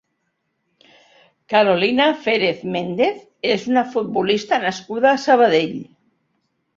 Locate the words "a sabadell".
5.11-5.77